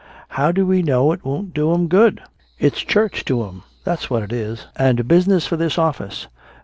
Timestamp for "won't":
1.23-1.53